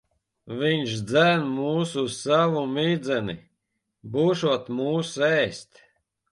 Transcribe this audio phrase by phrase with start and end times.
[0.61, 3.37] Viņš dzen mūs uz savu midzeni.
[4.17, 5.83] Būšot mūs ēst.